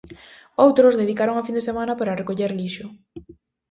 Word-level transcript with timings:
Outros 0.65 0.97
dedicaron 1.01 1.35
a 1.37 1.45
fin 1.47 1.55
de 1.57 1.67
semana 1.69 1.93
para 1.99 2.17
recoller 2.21 2.51
lixo. 2.59 2.85